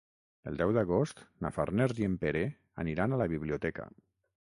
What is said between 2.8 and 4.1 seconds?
aniran a la biblioteca.